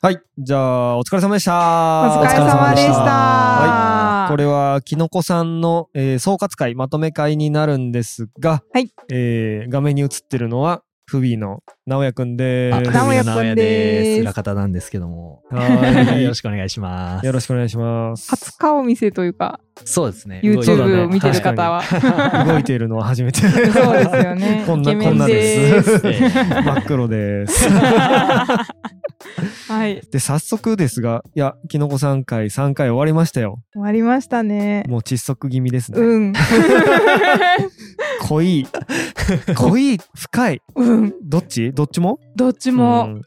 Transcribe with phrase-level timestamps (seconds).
[0.00, 0.20] はい。
[0.38, 2.20] じゃあ、お疲れ様でした。
[2.20, 2.92] お疲れ様でした。
[2.92, 4.30] はい。
[4.30, 12.90] これは、きのこさんの、えー総括会、まとめ会になるんですが、はいえー画面に映ってるのは、フビーの直哉くんであ、す。
[12.90, 15.42] 直哉くんです裏方なんですけども。
[15.50, 17.20] は よろしくお願いしまい。
[17.20, 17.26] す。
[17.26, 18.30] よろしくお願いします。
[18.30, 20.40] 初顔見せというか、そうですね。
[20.42, 21.82] YouTube を見てる方は。
[22.46, 23.40] 動いているのは初めて。
[23.40, 24.64] そうですよね。
[24.66, 26.30] こんなこんなですええ
[26.64, 27.68] 真っ黒です。
[29.68, 30.00] はい。
[30.10, 33.58] で、早速ですが、いや、きのこさん回3回終わりましたよ。
[33.72, 34.84] 終わりましたね。
[34.88, 36.00] もう窒息気味ですね。
[36.00, 36.32] うん。
[38.22, 38.66] 濃い。
[39.56, 40.62] 濃い、深い。
[40.76, 41.14] うん。
[41.22, 41.72] どっち？
[41.72, 42.18] どっちも？
[42.36, 43.04] どっちうも。
[43.04, 43.22] ん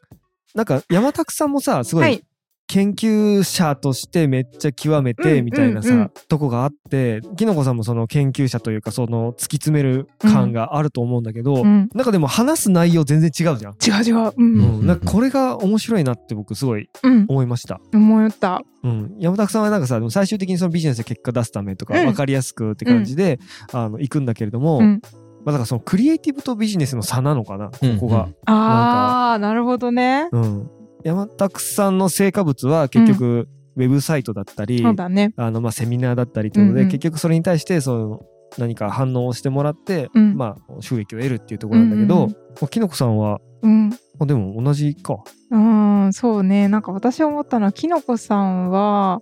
[0.55, 2.24] なんか、山拓さんもさ、すごはいい。
[2.70, 11.88] 研究者としてめっちゃ極めてうんみたいなさ、うんうんとこがあって、きのこさんもその研究者というか、その突き詰める感があると思うんだけど、うん。
[11.94, 13.74] なんかでも話す内容全然違うじゃん。
[13.76, 14.27] 違う違う。
[14.27, 14.34] う。
[14.38, 17.26] うんうんん、なんかこれが面白いなって僕すごいうん。
[17.30, 17.80] 思いました。
[17.93, 18.62] 思った。
[18.84, 23.40] うん、山田さんはなんかさでも最終的にそのビジネスで結果出すためとかうん分かりやすくって感じで、
[23.71, 25.02] あの行くんだけれども、うん。
[25.46, 28.30] まあ、だからそのクリエイティブとビジネスの差なのかな、ここが。
[28.46, 30.30] ああ、なるほどね。
[30.32, 30.70] うん
[31.04, 35.32] 山田さんの成果物は結局ウェブサイトだったり、そうだね。
[35.38, 38.21] ああのまあセミナーだったりというので、うんうん結局それに対してその
[38.58, 43.91] 何か反応をしてもらって、うんまあ収益を得るっていうところなんだけど、うんうんきのこさんはうん。
[44.20, 45.18] あでも同じか。
[45.52, 46.68] うん、そうね。
[46.68, 49.21] なんか私思ったのは、きのこさんは、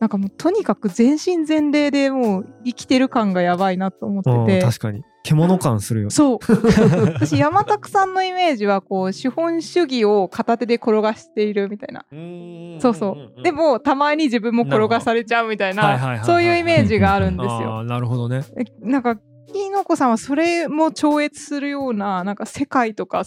[0.00, 4.64] なんかもうとにかく全身全霊でもう生きてる感がやばいなと思うんってて。
[4.64, 6.10] 確かに獣感するよ。
[6.10, 6.38] そう。
[7.14, 12.04] 私、山拓さんのイメージは、こう、資本主義を片手で転がしているみたいな。
[12.80, 13.42] そうそう。
[13.42, 17.68] でも、たまに自分も転がされちゃうみたいな、はいはいはいはいそういうイメージがあるんですあよ。
[17.80, 18.42] ーなるほどね。
[18.56, 23.24] えなんか、きのこさんはそれも超越するような、なんか世界とか、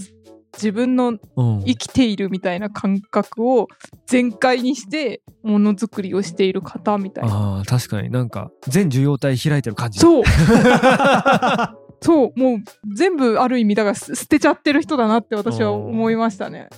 [0.56, 3.68] 自分のうん生きているみたいな感覚を
[4.06, 7.34] 全開にしてものづくりをしている方みたいな。
[7.34, 10.24] ああ確かになんか全受容体開いてる感じそう
[12.04, 16.70] そうもう全部ある意味だからす捨てちゃってる人だなって私は思いましたね。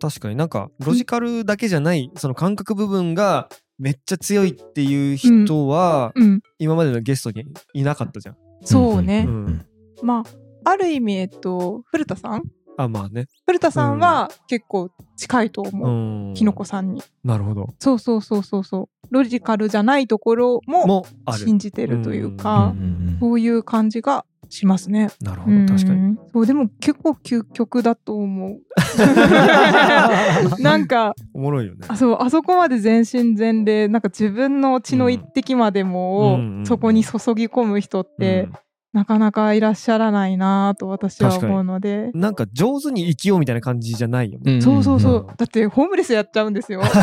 [0.00, 3.48] 確かになんかロジカルだけじゃないその感覚部分が
[3.80, 7.44] めっちゃ強いっていう人はうん、今までのゲストに
[7.74, 8.36] いなかったじゃん。
[8.62, 9.24] そうね。
[9.26, 9.66] うん
[10.02, 10.24] ま
[10.64, 12.44] あある意味えっと古田さん
[12.78, 13.26] あまあね。
[13.44, 16.34] 古田さんは結構近いとう思う、ん。
[16.34, 17.02] きのこさんに。
[17.24, 17.74] なるほど。
[17.80, 21.04] そうそうそうそうそうロジカルじゃないところも。
[21.36, 25.10] 信じてるといううんか、うんそういう感じがしますね。
[25.20, 26.10] なるほど確かに。
[26.12, 26.16] に。
[26.32, 28.60] そうでも結構究極だと思う。
[30.62, 31.80] なんかおもろいよね。
[31.88, 38.52] あそうあそこまで全身全霊なんか自分の血の一滴までもそこに注ぎ込む人って、うん
[38.98, 42.10] なかなかいらっしゃらないなと私は思うので。
[42.14, 44.56] なんか上手に生きようみたいな感じじゃないよね。
[44.56, 44.62] ん。
[44.62, 45.36] そうそうそう、うん。
[45.36, 46.80] だってホームレスやっちゃうんですよ。
[46.90, 46.98] 確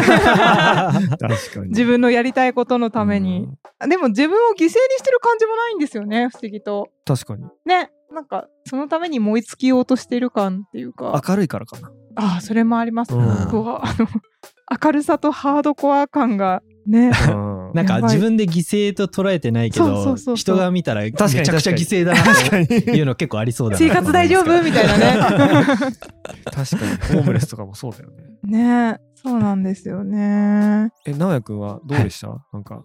[1.18, 1.30] か
[1.62, 1.70] に。
[1.70, 3.48] 自分のやりたいことのために、
[3.88, 6.90] でも自分を犠牲にしてる感じもないんですよね不思議と。
[7.06, 7.46] 確かに。
[7.66, 11.22] ねなんかそのために燃え尽きようとしてる感っていうか。
[11.26, 11.92] 明るいからかな。
[12.18, 13.22] ああそれもあります、うん。
[13.22, 14.08] あとはあの
[14.84, 17.12] 明るさとハードコア感がね。
[17.30, 23.80] うんなんか自分で犠牲と捉えてないけどそうそう人が見たらめちゃ確かにくちゃ犠牲だなっていうの結構ありそうだな。
[23.80, 24.64] 生活大丈夫？
[24.64, 25.66] みたいなね。
[26.46, 26.62] 確かに。
[26.64, 28.10] ホームレスとかもそうだよ
[28.44, 28.92] ね。
[28.92, 30.90] ねそうなんですよね。
[31.06, 32.30] え、直哉くんはどうでした？
[32.54, 32.82] なんか。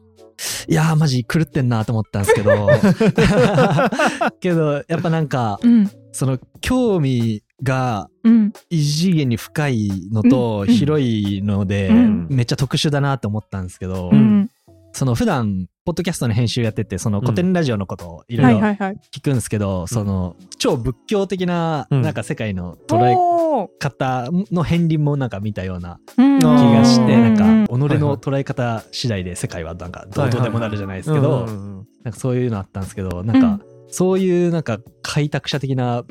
[0.68, 2.68] いやーマジ狂ってんなと思ったんですけど。
[4.40, 5.90] けどやっぱなんかうん。
[6.12, 8.52] その興味がうん。
[8.70, 10.74] 異次元に深いのとうん。
[10.74, 12.26] 広いので、うん。
[12.28, 14.49] めっちゃ特殊だなと思ったんですけど、うん
[14.92, 18.96] その普段ポッドキャストの編集やっててその古典ラジオのことをいろいいはいはい。
[19.12, 22.02] 聞くんですけど、その超仏教的なうん。
[22.02, 26.38] なんか世界の捉え方の片鱗もなんか見たようなうん。
[26.38, 27.34] 気がして、うん。
[27.34, 36.04] なんか己の捉え方次第で世界はなんかどうとでもなるじゃないですけど、なんかそういうのあったんですけどなんかそういうなんか開拓者的な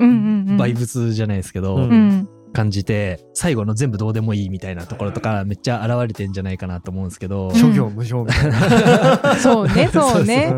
[0.58, 9.36] バイブスじゃないですけど、うんうん感じて最後の全部どうでもいいみたいなところとかめっちゃ現れてんじゃないかなと思うんですけど、ん諸行無常みたいな。
[9.38, 10.52] そうね そうね。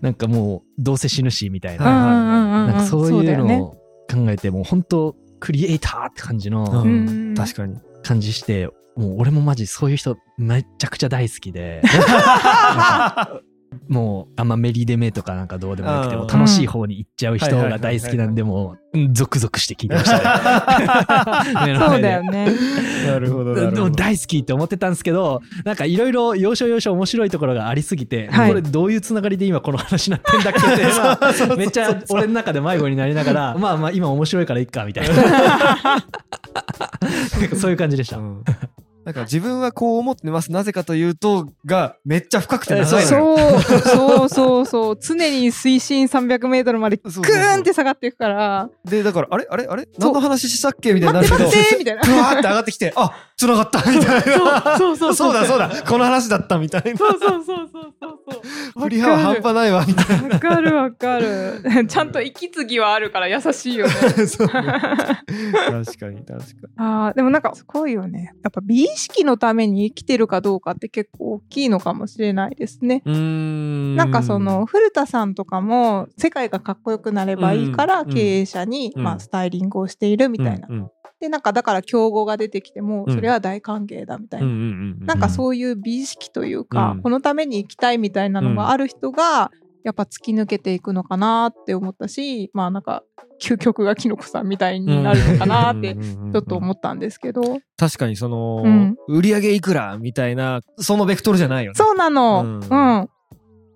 [0.00, 3.70] なんかもうどうせ死ぬしみたいうんな,、なんかそういうのを
[4.10, 6.64] 考えてもう本当クリエイターって感じの
[7.36, 7.76] 確かに。
[8.02, 11.82] 感じして、もう俺もマジそういう人めちゃくちゃ大好きで
[13.88, 21.44] もうあんまメリデメとかなんかどうでもよくてうんも楽しい方に行っちゃう人が大好きなんでもううんゾクゾクして聞いてました。
[21.90, 22.52] そうだよね。
[23.06, 23.92] なるほどなでもるほど。
[23.96, 28.48] 大好きって思ってたんですけどなんかいろいろ要所要所面白いところがありすぎて、はい。
[28.48, 30.62] これどういうつながりで今この話になってんだっけっ
[31.46, 35.14] て めっちゃ俺の中で迷子になりながらまあまあ今面白いからいっかみたいな。
[37.56, 38.18] そういう感じでした。
[38.18, 38.42] うん
[39.08, 40.52] なんか自分はこう思ってます。
[40.52, 43.48] なぜかというとがめっちゃ深くて長いのよ。
[43.48, 43.80] そう。
[43.80, 44.28] そう。
[44.28, 48.68] そうそう常に水深300メートルまでグーンって下がっていくから。
[48.84, 49.88] でだからあれあれあれ？
[49.98, 50.92] 何の話したっけ？
[50.92, 52.02] みたいになる待っけどて待ってみたいな。
[52.02, 53.78] グワーって上がってきてあ繋がった。
[53.90, 54.76] みたいな。
[54.76, 55.32] そうそうそうそう。
[55.32, 55.70] だそうだ。
[55.88, 56.98] この話だったみたいな。
[56.98, 58.18] そうそうそうそうそう。
[58.34, 58.38] そ
[58.76, 59.86] う振り幅半端ないわ。
[59.86, 60.76] みたいわかる。
[60.76, 61.62] わかる。
[61.88, 63.94] ちゃんと息継ぎはあるから優しいよね。
[63.94, 64.76] な そう確か
[65.78, 66.38] に確かに。
[66.76, 68.34] あーでもなんかすごいよね。
[68.42, 73.02] やっぱ美意識のために生きてるかどうかって結構大きいのかもしれないですね。
[73.06, 73.96] ん。
[73.96, 79.02] なんかその古田さんとかも世界がかっこよくなればいいからうん経営者に、うん。
[79.02, 80.68] まあ、スタイリングをしているみたいな。
[81.20, 83.14] でなんかだから競合が出てきてもうん。
[83.14, 84.46] それは大歓迎だみたいな。
[85.06, 87.02] なんかそういう美意識というか、うん。
[87.02, 89.50] このために生きたいみたいなのがある人が
[89.84, 93.04] やっぱ突き抜けていくのかなって思ったしまあなんか
[93.40, 98.96] 究極がキノコさんみたいになるのかなってちょっと思ったんですけど、確かにその、うん。
[99.08, 101.74] 売り上げいくらみたいなそのベクトルじゃないよね。
[101.76, 102.58] そうなの、ううん。
[102.58, 103.08] ん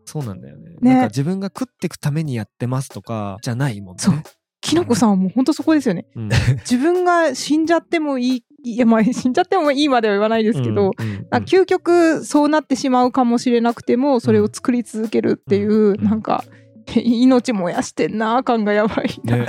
[0.05, 0.71] そうなんだよね。
[0.81, 0.95] ね。
[0.95, 4.03] なんか自分が食っていくためにやってますとかじゃないもんね。
[4.03, 4.15] そう。
[4.61, 6.07] キノコさんはもう本当そこですよね。
[6.15, 6.29] うん。
[6.61, 16.45] 自分が死んじゃってもいいいやまあ 死んじゃってもいいまでは言わないですけど、うんうんなんか究極そうなってしまうかもしれなくてもそれを作り続けるっていう、んなんか
[16.95, 19.21] 命燃やしてんな感がやばい。
[19.25, 19.47] な、ね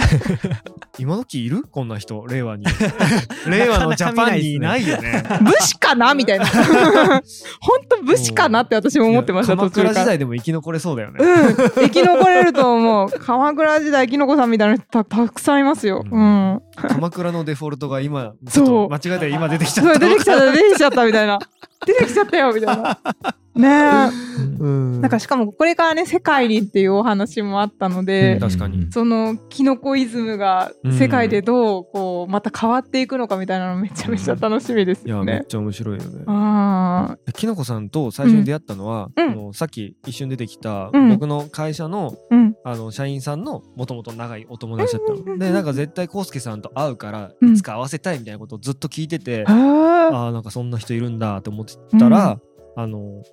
[0.99, 1.63] 今時いる？
[1.71, 2.23] こんな人。
[2.27, 2.65] 令和に。
[3.49, 5.23] 令和のジャパンにいないよね。
[5.41, 6.13] 武士かな？
[6.13, 6.45] みたいな。
[7.59, 10.05] 本当武士かなって私も思ってましたいや鎌倉時途中から。
[10.05, 11.17] 代でも生き残れそうだよね。
[11.23, 13.09] うん、生き残れると思う。
[13.09, 16.05] 鎌倉時代きのこさんみたいな人たたくさんいますよ。
[16.09, 16.51] ううん。
[16.53, 19.99] ん、鎌倉のデフォルトが今ちそう間違えたら今出てきちゃった。
[19.99, 21.39] 出てきちゃった出てきちゃったみたいな。
[21.87, 22.97] 出てきちゃったよみたいな。
[23.55, 23.67] ね。
[23.67, 24.09] え。
[24.59, 25.01] うん。
[25.01, 28.39] なんかしかもこれからね世界にっていうお話もあったので、うん。
[28.39, 28.91] 確かに。
[28.91, 35.33] そのキノコイズムが世界でどうこうまた変わっていくのかみたいなのめちゃめちゃ楽しみですいやよね。
[35.33, 36.23] めっちゃ面白いよね。
[36.27, 39.31] ああ、きのこさんと最初に出会ったのは、うん。
[39.31, 41.09] あのさっき一瞬出てきた、うん。
[41.09, 47.53] 僕の会社のうん、あの社員さんのもともと長いお友達だったの、うんでなんか絶対コウスケさんと会うからうん。
[47.53, 52.39] いつか会わせたいみたいなことをずっと聞いてて、ああ、ああなんかそんな人いるんだって思ってたら、
[52.75, 53.23] あの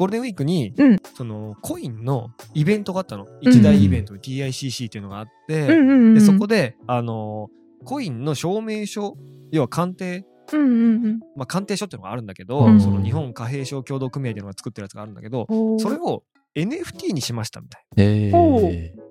[0.00, 0.96] ゴールデンウィークに、うん。
[1.14, 3.26] そのコインのイベントがあったの。
[3.42, 7.50] 一大イベント、TICC っていうのがあって、うんうんうん、でそこであの
[7.84, 9.18] コインの証明書
[9.52, 11.20] 要は鑑定うんうんうん。
[11.36, 12.80] まあ、鑑定書っていうのがあるんだけど、うん。
[12.80, 16.24] その日本貨幣商協同組合っていうのが作ってるやつがあるんだけど、おーそれを
[16.56, 19.04] NFT にしましたみたいえおうー、な。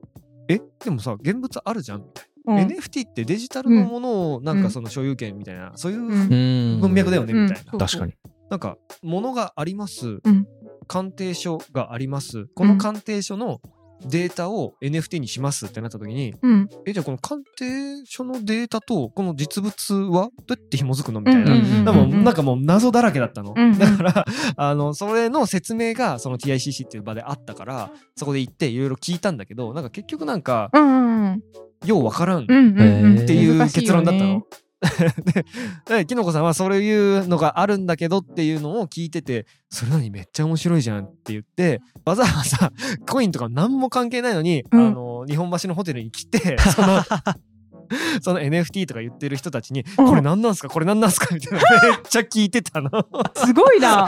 [0.50, 2.56] えでもさ現物あるじゃんみたいうん。
[2.56, 6.81] な、NFT ってデジタルのものをなんかその所有権みたいな、そういううん。
[6.81, 7.80] 文脈だよねみたいな、うん。
[7.80, 8.15] 確かに。
[8.50, 10.21] なんか物があります、ん
[10.89, 12.47] 鑑定書があります。
[12.56, 13.62] この鑑定書の
[14.06, 16.69] データを NFT にしますってなった時に、うん。
[16.86, 23.53] えじゃあこの鑑定書のデータとこの実物はどうやって紐づくのみたいな、うなんかもう謎だらけだったの。
[23.56, 23.74] うん。
[23.74, 24.25] うんだから、
[24.56, 31.44] あの、それの説明がその TICC っていう場であったから、そこで行っていろいろ聞いたんだけど、なんか結局なんか、うんうん
[31.85, 33.25] ようわからんっうんうんうん。
[33.25, 34.30] ていう結論だったの。
[34.31, 34.44] よね。
[34.44, 34.69] で、
[35.88, 42.72] できのこさんはそういうのがあるんだけどっていうのを聞いてて、それなにめっちゃ面白いじゃんって言って、わざわざ
[43.06, 44.88] コインとか何も関係ないのに、うん。
[44.88, 47.04] あの、日本橋のホテルに来て、 その、
[48.22, 50.08] その NFT とか言ってる人たちに、うん。
[50.08, 52.90] これ何なんすかこれ何なんすかみたいな、 めっちゃ聞いてたの。
[53.36, 54.07] すごいな。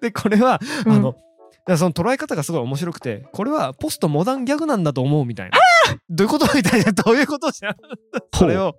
[0.00, 0.92] で、これは、うん。
[0.92, 1.14] あの、
[1.66, 5.58] らその捉え方がすごい面白くて、これはポストモダンギャグなんだと思うみたいな。
[6.08, 7.76] どういうことみたいな、どういうことじゃん。
[8.34, 8.74] それを、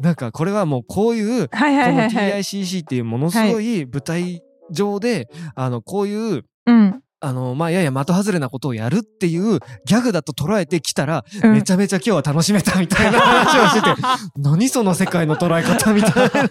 [0.00, 2.40] なんかこれはもうこういう、こはいはいのはいはい。
[2.40, 11.52] TICC っていうものすごい舞台上で、あの、こういう、うんあの、まあ、やや的外れなことをやるっていうギャグだと捉えてきたら、うん。
[11.52, 14.02] めちゃめちゃ今日は楽しめたみたいな話をしてて、
[14.36, 16.50] 何その世界の捉え方みたいな。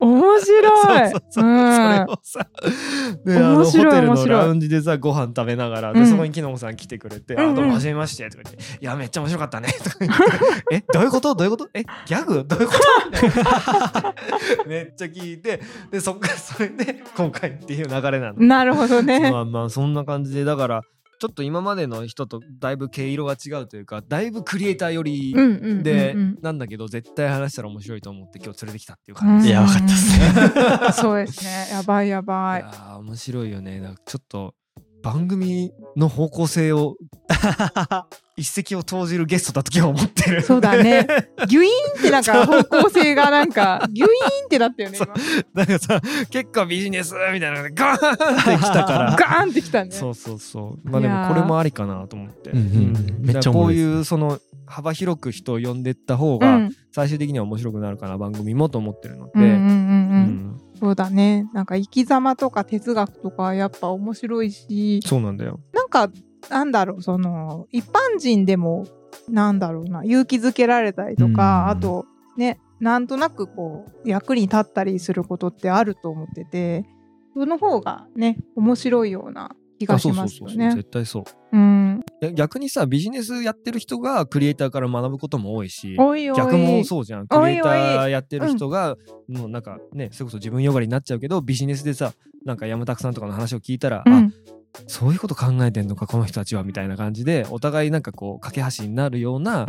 [0.00, 1.10] 面白い。
[1.10, 1.44] そうそうそう。
[1.44, 1.74] うん。
[1.74, 2.46] それをさ、
[3.24, 6.06] で、あの、ホ面白いテルのラウンジでさ、ご飯食べながら、で、うん。
[6.06, 7.50] そこにきのこさん来てくれて、うんうん。
[7.50, 10.22] あ、どうも、はじめまして、とか言って、いや、めっちゃ面白かったね、とか言って、
[10.76, 11.34] え、どういうこと？
[11.34, 11.68] どういうこと？
[11.74, 12.44] え、ギャグ？
[12.46, 14.64] どういうこと？
[14.68, 18.34] めっちゃ聞いて、で、そっからそれで、今回っていう流れなの。
[18.38, 19.32] なるほどね。
[19.32, 20.82] まあまあ、そんな感じで、だから、
[21.20, 29.50] ちょっと今までの人とだいぶ毛色が違うというか、だいぶクリエイター寄りで、なんだけど、絶対話したら面白いと思って今日連れてきたっていう感じ。
[29.50, 30.92] いや、分かったっすね。
[31.00, 31.68] そうですね。
[31.70, 32.60] やばいやばい。
[32.62, 33.94] いやー面白いよね。
[34.04, 34.54] ちょっと
[35.02, 36.96] 番組の方向性を
[38.36, 40.42] 一石を投じるゲストだと今日思ってる。
[40.42, 41.06] そうだね。
[41.48, 45.14] ギュイーンってなんか方向性がなんか、 ギュイーンってなったよね、今。
[45.54, 46.00] なんかさ、
[46.30, 49.16] 結構ビジネスみたいなのでガーンってきたから。
[49.18, 49.90] ガーンってきたね。
[49.90, 50.88] そうそうそう。
[50.88, 52.50] まあでもこれもありかなと思って。
[52.50, 56.76] うんうんめっちゃこういうその幅広く人を呼んでった方がうん。
[56.92, 59.32] 最終的には面白くなるかな番組もと思ってるので。
[59.34, 59.62] うんうんうんうん。
[59.62, 59.74] う
[60.44, 60.47] ん
[60.78, 61.48] そうだね。
[61.52, 65.60] なんか生き様とか哲学とかやっぱ面白いし、そうなんだよ。
[65.72, 66.10] なんか、
[66.50, 68.86] なんだろう、その、一般人でも、
[69.28, 72.06] なんだろうな、勇気づけられたりとか、うんあと、
[72.36, 76.84] ね、なんとなくこう、役に立ったりすることってあると思ってて、
[77.34, 80.74] その方がね、面白いような気があしそうそうそうそうますよね。
[80.74, 81.24] 絶対そう。
[81.52, 82.04] うん。
[82.34, 85.96] 逆にさビジネスやってる人がクリエイターから学ぶことも多いし。
[86.36, 88.96] 逆もそうじゃんクリエイターやってる人が
[89.28, 92.12] もうなんかねそれこそ自分よがりになっちゃうけどビジネスでさ
[92.44, 94.34] なんか山拓さんとかの話を聞いたら、あうん。
[94.86, 99.66] そういうこと考えてんのかこの人たちはみたいな感じでお互いなんかこう架け橋になるような。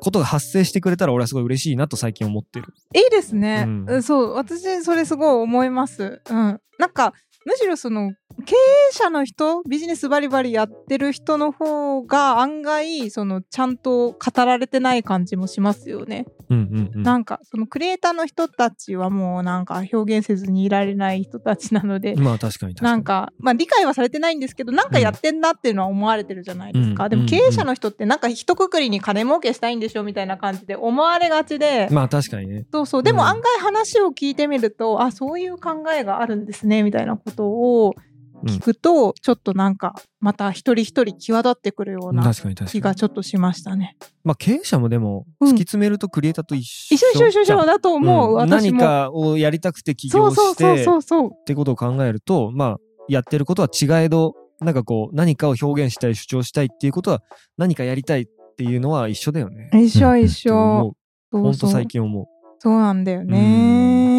[0.00, 2.66] ことが発生してくれたら俺はすごい嬉しいなと最近思ってる。
[2.94, 7.14] いいですね、うんうんそう私それすごい思いますうんなんか
[7.46, 8.12] むしろその
[8.44, 22.92] 経営者の人ビジネスバリバリやってる人の方が案外そのちゃんと語られてない感じもしますよね、うんうんうんなんかそのクリエイターの人たちはもうなんか表現せずにいられない人たちなので、まあ確かに確かに。
[22.92, 27.04] なんか、まあ理解はされてないんですけど、なんかやってんなっていうのは思われてるじゃないですか。
[27.04, 32.66] うんでも経営者の人ってなんか一括りに金儲けしたいんでしょみたいな感じで思われがちで、まあ確かにね。
[32.72, 33.02] そうそう。
[33.02, 37.94] でうんも案外話を聞いてみると、あ、そういう考えがあるんですね、みたいなことを
[38.44, 42.32] 聞くと、ちょっとなんか、また一人一人際立ってくるような
[42.66, 42.94] 気が。
[42.94, 43.96] ちょっとしましたね。
[44.24, 48.78] まあ経営者もでもうん突き詰めるとクリエイターと一緒一緒一緒一緒一緒だと思う、うん私も。
[48.78, 51.30] 何かをやりたくて起業そうそうしてそうそうそう。
[51.32, 52.76] ってことを考えるとまあ
[53.08, 57.22] やってることは違えどなんかこう何かを表現したい主張したいっていうことは
[57.56, 58.26] 何かやりたいっ
[58.56, 59.70] ていうのは一緒だよね。
[59.74, 60.50] 一緒一緒。
[60.52, 60.96] う
[61.32, 62.26] そうほんとそう最近思う。
[62.58, 64.15] そうなんだよね。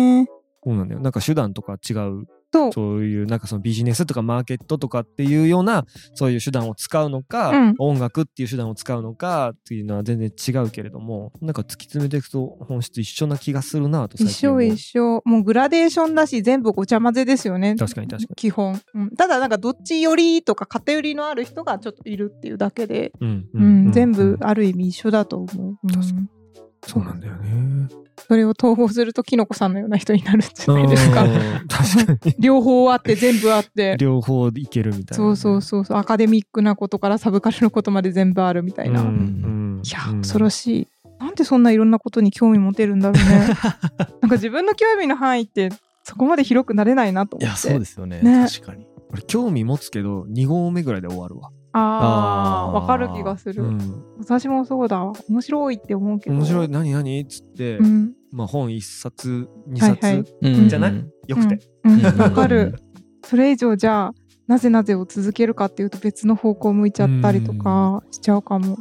[0.67, 1.00] そうなんだよ。
[1.00, 2.25] なんか手段とか違う。
[2.51, 2.74] そう。
[2.74, 7.75] そういうなんかそのビジネスとかマーケットとかっていうようなそういう手段を使うのか、うん。
[7.77, 15.21] 音楽っていう手段を使うのかっていうのは全然違うけれどもなんか突き詰めていくと本質一緒な気がするなと最一緒一緒。
[15.24, 17.75] もうグラデーションだし、全部ごちゃ混ぜですよね。
[17.75, 18.36] 確かに確かに。
[18.36, 18.81] 基本。
[18.93, 19.09] うん。
[19.12, 23.45] ただなんかどっち寄りとか偏りのある人がちょっといるっていうだけで、うん。
[23.53, 23.91] うん。
[23.93, 24.38] 全部うん。
[24.41, 25.77] ある意味一緒だと思う。
[25.81, 25.89] うん。
[25.89, 26.37] 確かに
[26.86, 27.88] そうなんだよね。
[28.27, 31.27] それを統合するとキノコさんのような人になるんじゃないですかう。
[31.27, 31.31] ん
[31.67, 33.96] 確かに両方あって全部あって。
[34.00, 35.98] 両方いけるみたいなね、そうそうそうそう。
[35.98, 39.01] アカデミックなことからサブカルのことまで全部あるみたいな。
[39.01, 40.88] うんいうんや、うん恐ろしい。
[41.19, 43.48] なんでそんないろんなことに興味持てるんだろうね。
[44.22, 45.69] なんか自分の興味の範囲って
[46.03, 47.46] そこまで広くなれないなと思って。
[47.46, 48.22] いや、そうですよね。
[48.22, 48.88] ね確かに。
[49.12, 51.51] 俺興味持つけど2合目ぐらいで終わるわ。
[51.77, 53.63] ああ、わかる気がする。
[53.63, 55.13] うん、私もそうだわ。
[55.29, 56.36] 面白いって思うけど。
[56.36, 57.22] 面白い何何？
[57.22, 58.13] っつって、うん。
[58.31, 61.05] まあ本1冊2はい冊、はいうんじゃない？
[61.27, 61.60] よくて。
[61.84, 61.93] うん。
[61.93, 62.75] うんわかる。
[63.24, 64.13] それ以上じゃあ、
[64.48, 68.77] なぜなぜを続けるかっていうと別の方向向いちゃったりとかしちゃうかも。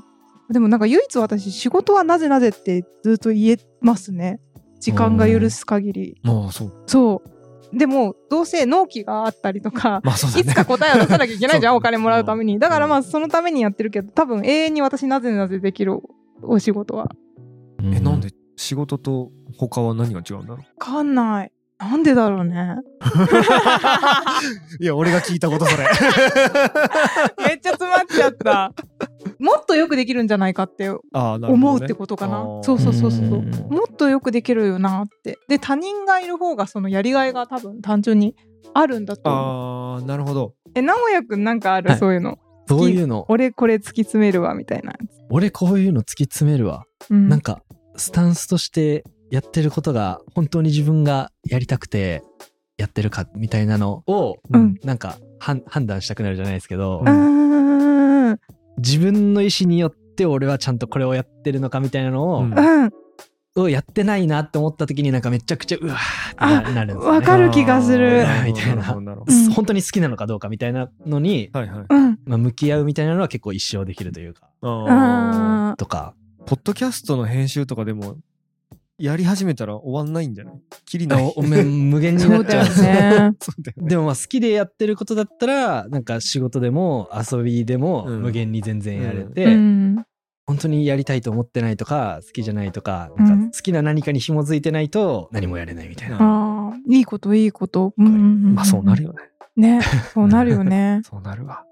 [0.50, 4.40] でもなんか唯一私、仕事はなぜなぜってずっと言えますね。
[4.78, 6.20] 時間が許す限り。
[6.22, 6.72] まあそう。
[6.86, 7.30] そう。
[7.72, 10.42] でも、どうせ納期があったりとか、 まあそうだね。
[10.42, 12.58] いつか答えを出さなきゃいけないじゃん、お金もらうために。
[12.58, 16.00] だからまあ、そのためにやってるけど、多分永遠に私なぜなぜできる
[16.42, 17.10] お仕事は。
[17.82, 20.58] え、なんで仕事と他は何が違うんだろう？
[20.58, 21.52] わかんない。
[21.78, 22.76] なんでだろうね。
[24.80, 25.84] いや、俺が聞いたことそれ。
[27.46, 28.72] めっちゃ詰まっちゃった。
[29.38, 32.38] もっとよくできるんじゃないかって思うってことかな。
[32.38, 33.20] あーそうそうそうそう。
[33.20, 35.38] うんもっとよくできるよなって。
[35.48, 38.34] で、他人がいる方がそのやりがいが多分単純に
[38.72, 39.96] あるんだと思う。
[39.96, 40.54] ああ、なるほど。
[40.74, 42.38] え、直哉くんなんかある、はいそういうの。
[42.66, 45.10] どういうの俺これ突き詰めるわ、みたいなやつ。
[45.30, 46.84] 俺こういうの突き詰めるわ。
[47.10, 47.60] うんなんか、
[47.96, 52.22] スタンスとしてやってることが本当に自分がやりたくて
[52.76, 58.40] やってるかみたいなのを、うんなんか判判断したくなるじゃないですけど、うーん。
[58.78, 62.90] 自分の意思によって俺はちゃんとこれをやってるのかみたいなのを、うんうん。
[63.58, 67.18] をやってないなって思った時になんかめちゃくちゃうわーってななるんですよね。
[67.18, 71.86] わかる気がするみたいな本当に好きなのかどうかみたいなのに、はいはい。
[71.88, 72.18] うん。
[72.26, 74.50] まあ、向き合うみたいなのは結構一生できるというか、
[75.78, 76.14] とか。
[76.22, 78.18] ーポッドキャストの編集とかでも、
[78.98, 80.54] やり始めたら終わんないんじゃない？
[80.86, 81.32] きりない。
[81.36, 82.64] おめ無限になっちゃう。
[82.66, 83.32] ね。
[83.40, 83.88] そうだよね。
[83.88, 90.04] でもまあ好きでやってることだったら、なんか仕事でも遊びでもうん無限に全然やれて、うん。
[90.46, 96.16] 本当にやりたいと思ってないとか、好きじゃないとか、うんなんか好きな何かに紐づいてないと何もやれないみたいな。
[96.20, 97.92] ああ、いいこと、いいこと。
[97.98, 98.16] うんうんう
[98.50, 99.18] んまあそうなるよね。
[99.56, 99.80] ね
[100.14, 101.64] そうなるよね そうなるわ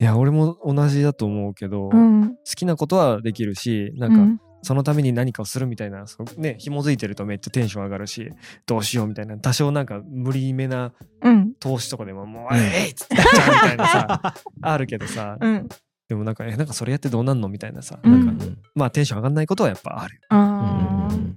[0.00, 8.30] いや俺も同じだと思うけど、好うんきなことはできるしなんか、うんそのために何かをするみたいなそうね紐づいてるとめっちゃテンション上がるし
[8.66, 11.52] どうしようみたいな多少なんか無理めなうん。
[11.60, 12.58] 投資とかでももう「うん。
[12.58, 15.36] えい!」っつってやっちゃうみたいなさ あるけどさ。
[15.40, 15.68] うん。
[16.08, 18.12] でもなんかえなんかそれやってどうなんのみたいなさ、うん。
[18.26, 21.32] なんかまあテンション上がんないことはやっぱあるあー。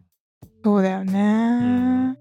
[0.64, 2.16] そうだよね。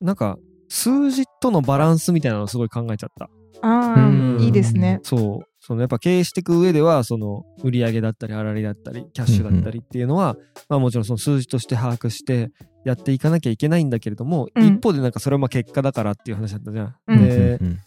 [0.00, 3.28] なんか数字とのバランスみたいなのをすごい考えちゃった。
[3.62, 4.36] あうん。
[4.38, 5.00] あいいですね。
[5.02, 10.36] そうそのやっぱ経営していく上ではその売り上げだったり粗利だったりキャッシュだったりっていうのは、
[10.68, 12.52] まあもちろんその数字として把握して
[12.84, 14.64] やっていかなきゃいけないんだけれども、うん。
[14.64, 16.94] 一方でなんかそれはまあ結果だからっていう話だったじゃん。
[17.08, 17.28] うん。
[17.28, 17.78] で、うん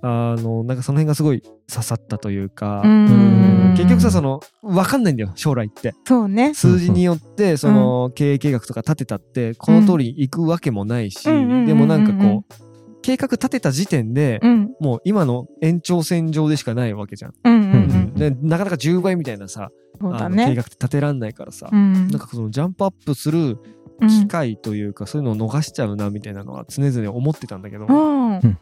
[0.00, 3.74] あのなんかその辺がすごい刺さったというか、うん。
[3.76, 5.94] 結局さその分かんないんだよ将来って。
[6.06, 6.54] そうね。
[6.54, 11.66] 数字によってその経営計画とか立てたってこの通りいくわけもないし、うんうんうんうんうん。
[11.66, 12.67] でもなんかこう
[13.08, 14.74] 計画立てた時点で、うん。
[14.80, 17.34] もう今の延長線上でしかないわけじゃん。
[17.42, 18.14] うんうんうん。
[18.14, 20.44] でなかなか10倍みたいなさ、そうだね。
[20.44, 22.08] 計画って立てらんないからさ、うん。
[22.08, 23.56] なんかそのジャンプアップする
[24.00, 24.08] うん。
[24.08, 28.58] 機会というか、そういうのを逃しちゃうなみたいなのは常々思ってたんだけど、うん。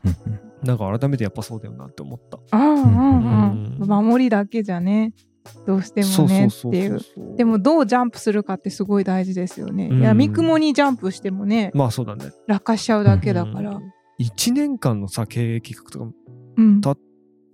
[0.62, 2.38] なんか改めてやっぱそうだよなって思った。
[2.52, 3.88] あうんうんうん。
[3.88, 5.12] 守りだけじゃね。
[5.66, 9.88] どうしてもねっていうそうでもどうジャンプするかってすごい大事ですよね。
[9.90, 10.00] うん。
[10.00, 12.30] いや三雲にジャンプしてもねまあそうだね。
[12.46, 13.80] 落下しちゃうだけだから。
[14.18, 16.06] 1年間のさ経営計画とか
[16.56, 16.80] うん。
[16.80, 16.98] たっ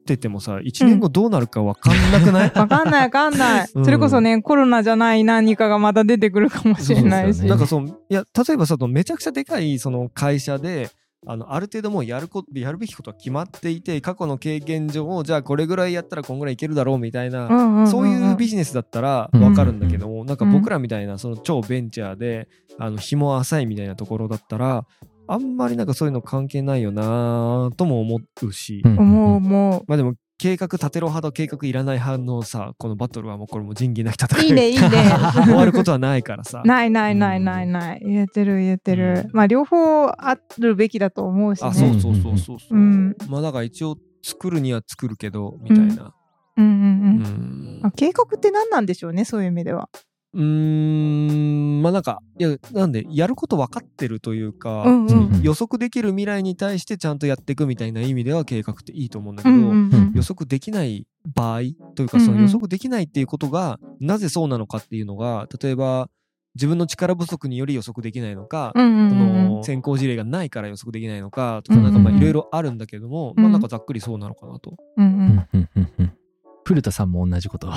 [0.04, 3.70] ててもさ1年後どうなるか分かんなくない、わかんないわかんない。
[3.74, 7.38] うんそれこそねコロナじゃない何かがまた出てくるかもしれないし。
[7.38, 10.90] そうなんかそのいや例えばさそのめちゃくちゃでかいその会社で
[11.24, 24.84] あのある程度もうやるこやるべきことは決まっていて過去の経験上じゃあこれぐらいやったらこんぐらいいけるだろうみたいな、うんうんんんそういうビジネスだったらうん分かるんだけども、なんか僕らみたいなその超ベンチャーであの日も浅いみたいなところだったら
[25.28, 29.84] あんまりなんかそういうの関係ないよなとも思うし、うん思う思う。
[29.86, 34.88] まあでも計画立てろ派と計画いらない派のさこのバトルはもうこれも仁義なき戦いいいねいいね。
[35.44, 39.28] 終わることはないからさないないないないない言えてる言えてる。
[39.32, 41.68] まあ両方あるべきだと思うしね。
[41.68, 46.12] あそうそうそうそうそう、うんまあだから一応作るには作るけどみたいな
[46.56, 47.80] うんうんううん。
[47.80, 49.88] んあ計画って何なんでしょうねそういう意味では。
[50.34, 55.26] うーんまあなんかいやなんでやること分かってるというか、うんうん。
[55.34, 61.60] うん予測できる未来に対してちゃんとやっていくみたいな意味では計画っていいと思うんだけど、うんうんうん予測できない場合
[61.96, 62.26] というかうんうん。
[62.26, 66.08] その予測できないっていうことがなぜそうなのかっていうのが例えば
[66.54, 69.44] 自分の力不足により予測できないのか、うんうんそうんうん。
[69.56, 74.76] の先行事例がないから予測できないのかとかうんうんなんかまあいろいろあるんだけども、うんまあなんかざっくりそうなのかなと。
[74.96, 76.12] うんううんんうんうんうん。
[76.64, 77.72] 古田さんも同じことを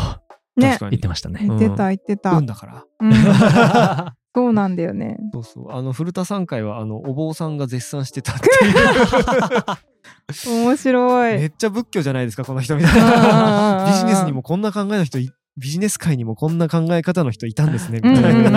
[0.56, 1.40] ね言ってましたね。
[1.42, 2.46] 言ってた言ってた運。
[2.46, 2.86] だから。
[3.00, 3.14] うん
[4.36, 5.18] そうなんだよね。
[5.32, 5.72] そうそう。
[5.72, 8.50] あの古田さん会はあのお坊さんが絶賛してたってい
[10.52, 10.52] う。
[10.66, 11.38] 面白い。
[11.38, 13.86] めっちゃ仏教じゃないですかこの人みたいな。
[13.86, 18.50] うん ビジネスにもこんな考えの人いビジネス界にもこんな考え方の人いたんですねみたいな。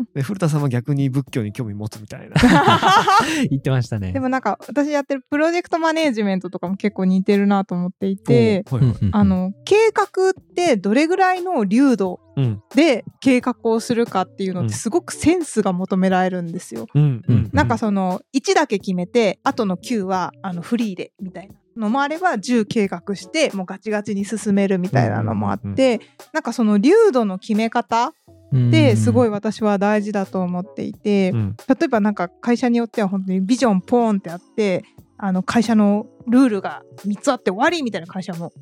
[0.00, 2.36] うんで古田さんは逆に仏教に興味持つみたいな。
[3.48, 4.12] 言ってましたね。
[4.12, 16.86] でもなんか私やってるプロジェクトマネージメントとかも結構似てるなと思っていて、おはいはいあ、の計画ってどれぐらいの流度うんで計画をするかっていうのっうんてすごくセンスが求められるんですよ。
[16.94, 17.50] うんうん。
[17.52, 26.00] なんかその1だけ決めてあとの9はあのフリーでみたいなのもあれば10計画してもうガチガチに進めるみたいなのもあって、うんうん
[26.32, 28.12] なんかその流度の決め方
[28.54, 31.56] ってすごい私は大事だと思っていて、うん。
[31.68, 34.84] 例えばなんか会社によっては本当にビジョンポーンってあって
[35.18, 38.52] あの会社のルールが3つあって終わりみたいな会社も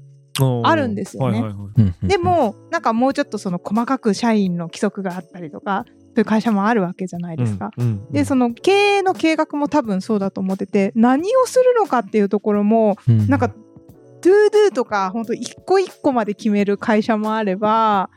[0.64, 1.40] あるんですよね。
[1.42, 1.54] はいはいはい。
[1.54, 2.08] うんうんうん。
[2.08, 7.70] で、もなんかもうちょっとその細かく社員の規則があったりとかそういう会社もあるわけじゃないですか。
[7.76, 13.28] うんうんでその経営の計画も多分そうだと思ってて何をするのかっていうところもうん。
[13.28, 18.10] なんか、 To Do とか本当一個一個まで決める会社もあれば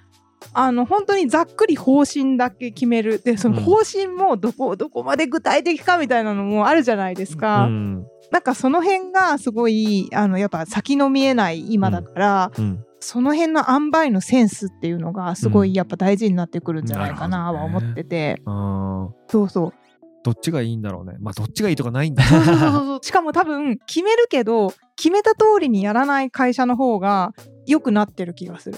[0.54, 3.22] あの本当にざっくり方針だけ決める。
[3.22, 7.66] でその方針もどこどこまで具体的かみたいなのもあるじゃないですか。
[7.66, 8.06] うん。
[8.32, 12.86] なんかその辺がすごいあのやっぱ先の見えない今だから、うん。
[13.00, 19.32] その辺の塩梅のセンスっていうのがすごいやっぱ大事になってくるんじゃないかなうんは思ってて、あー。
[19.32, 19.74] そうそう。
[20.24, 21.18] どっちがいいんだろうね。
[21.20, 22.24] まあどっちがいいとかないんだ。
[22.24, 22.44] そう。
[22.44, 23.00] そうそうそう。
[23.02, 27.34] しかも多分決めるけど決めた通りにやらない会社の方が
[27.66, 28.78] 良くなってる気がする。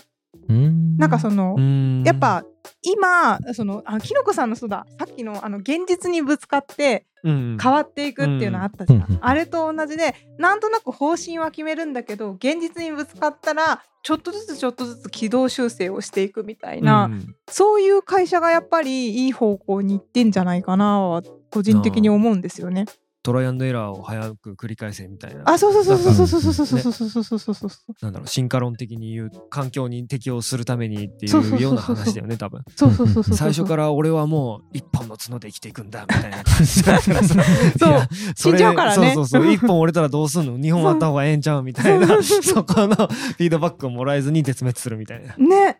[0.49, 0.97] うん。
[0.97, 2.03] なんかその、うん。
[2.03, 2.43] やっぱ
[2.81, 4.85] 今そのあきのこさんのそうだ。
[4.99, 22.85] さっきのあの現実にぶつかってうん変わっていくっていうのあったじゃん、うんあれと同じでなんとなく方針は決めるんだけど現実にぶつかったらちょっとずつちょっとずつ軌道修正をしていくみたいな、うんそういう会社がやっぱりいい方向に行ってんじゃないかなは個人的に思うんですよね。
[23.23, 25.43] トライアンドエラーを早く繰り返せみたいな。
[25.45, 37.43] あそうそうそうそうそうそうそうそうそうそうそうそうそうそうなんだろう進化論的に言う環境に適応するためにっていそうそうそうそううような話だよね多分そうそうそうそう最初からら俺はもう一本の角で生きていくんだみたいな感じだからさ
[37.79, 45.77] そういやそれ死んじゃうからねそうそうそう一本折れたらどうすんの二本あった方がええんちゃうみたいなそうそうそこのフィードバックをもらえずに絶滅するみたいなね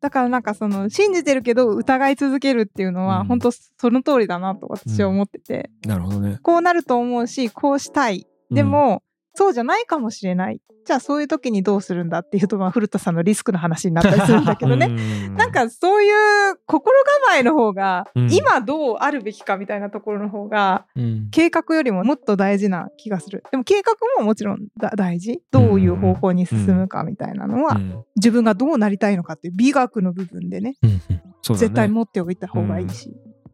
[0.00, 3.26] だからなんかその信じてるけど疑い続けるっていうのはうん。
[3.26, 6.38] 本当その通りだなと私は思ってて、なるほどね。
[6.42, 8.26] こうなると思うしこうしたい。
[8.50, 9.02] でも、
[9.34, 10.60] そうじゃないかもしれない。
[10.84, 14.86] じゃあそういう時にどうするんだっていうと、まあ、古田さんのリスクの話になったりするんだけどね。
[14.86, 15.36] うん。
[15.36, 16.94] なんかそういう心
[17.28, 18.32] 構えの方が、うん。
[18.32, 21.28] 今どうあるべきかみたいなところの方がうん。
[21.30, 23.44] 計画よりももっと大事な気がする。
[23.50, 25.40] でも計画ももちろんだ大事。
[25.50, 28.04] どういう方向に進むかみたいなのは、うん。
[28.16, 30.74] 自分がどうなりたいのかっていう美学の部分でね。
[30.82, 31.00] ね。
[31.42, 33.12] 絶対持っておいた方がいいし、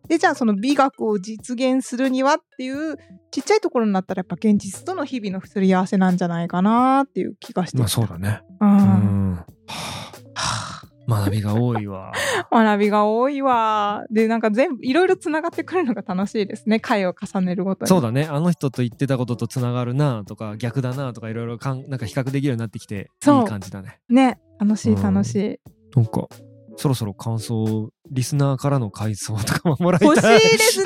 [0.09, 2.97] でじゃあその美学を実現するにはっていう
[3.31, 8.43] ちっちゃいところになったらやっぱ現実との日々のすり合わせなんじゃないかなっていう気がしてまあそうだね。
[8.61, 8.71] ううん。
[8.71, 9.45] んは
[10.35, 10.77] あ。
[11.09, 12.13] 学びが多いわ。
[12.51, 14.05] 学びが多いわ。
[14.11, 16.81] でなんか全部いろいろつながってくるのが楽しいですね。
[16.81, 17.89] 回を重ねるごとに。
[17.89, 18.25] そうだね。
[18.25, 24.01] あの人と言ってたこととつながるなとか逆だなとかいろいろかんなんか比較できるようになってきていい感じだね。
[24.09, 24.41] ね。
[24.59, 25.61] 楽しいうん楽しい、
[25.95, 26.27] なんか
[26.79, 30.85] そろそろ感想リスナーからの感想とかももらい欲しいたいですね。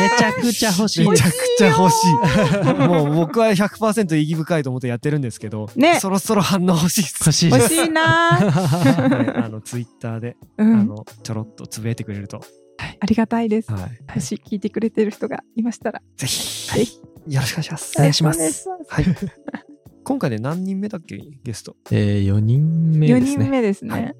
[0.00, 1.08] めちゃくちゃ欲しい。
[1.08, 2.88] めちゃくちゃ欲しい。
[2.88, 5.98] もう僕は100%意義深いと思ってやってるんですけど、ね。
[6.00, 7.04] そろそろ反応欲しい。
[7.20, 7.74] 欲しいです。
[7.74, 9.44] 欲しいな、はい。
[9.44, 12.40] あのツイッターで、うん、あのちょろっとつぶやいてくれると、
[13.00, 16.00] ありがたいです、はい、もし聞いてくれてる人がいましたら。
[16.16, 16.88] ぜひ、はい。
[17.32, 17.92] よろしくお願いします。
[17.96, 18.68] お願いします。
[18.88, 19.04] はい。
[20.04, 21.74] 今回で何人目だっけゲスト？
[21.90, 23.44] えー、4人目4ですね。
[23.44, 24.14] 人目ですね、はい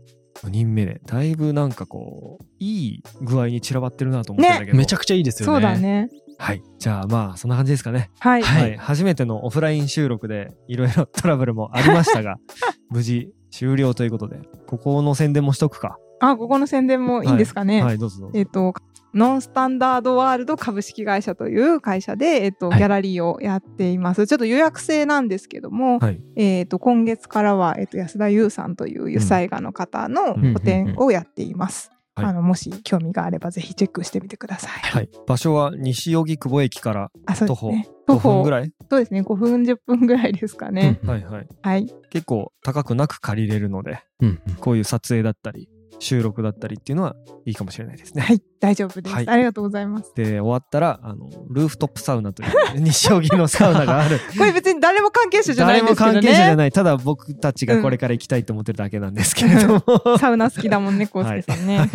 [0.45, 5.55] 4人目で、だいぶなんかこういい具合に散らばってるなと思ってたけど、めちゃくちゃいいですよね。
[5.55, 6.09] そうだね。
[6.39, 6.63] はい。
[6.79, 8.11] じゃあまあそんな感じですかね。
[8.19, 12.37] はい、はい、初めてのオフライン収録でいろいろトラブルもありましたが
[12.91, 14.41] 無事終了ということで。
[14.67, 15.99] ここの宣伝もしとくか。
[16.21, 18.39] あここの宣伝もいいんですかね、はいどうぞどうぞ。
[18.39, 18.75] えっ、と
[19.15, 24.27] ノンスタンダードワールド株式会社という会社で、えっとはいギャラリーをやっています。
[24.27, 31.89] ちょっと予約制なんですけども、はいえっと今月からは、えっと安田優さんという油彩画の方のうん個展をやっています。
[31.89, 34.71] はいあのもし興味があればぜひチェックしてみてください。
[34.71, 37.89] はい、場所は西荻窪駅から徒歩すね。
[38.07, 39.23] 5分ぐらい、そうですね。
[39.23, 41.01] 5分10分ぐらいですかね。
[41.03, 41.93] うんはいはいはい。
[42.11, 48.23] 結構高くなく借りれるのでうんこういう撮影だったり収録だったりっていうのはいいかもしれないですね。
[48.23, 48.43] はい。
[48.61, 49.15] 大丈夫です。
[49.15, 50.13] はいありがとうございます。
[50.15, 56.15] で終わったらあのルーフトップサウナという西荻のサウナがある これ別に誰も関係者じゃない誰もんですけどね。
[56.15, 61.91] 関係者じゃないただ僕たちがこれから行きたいと思ってるだけなんですけれども、サウナ好きだもんね、コウスケさんね。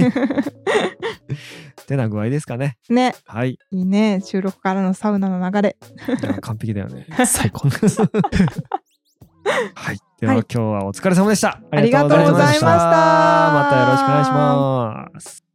[1.90, 3.16] てな具合ですかねね。
[3.26, 4.22] はいいいね。
[4.24, 5.78] 収録からのサウナの流れ。
[6.42, 8.02] 完璧だよね 最高です。
[9.74, 9.98] はい。
[10.20, 11.62] では、はい今日はお疲れ様でした。
[11.72, 15.49] ありがとうございましたまたよろしくお願いします。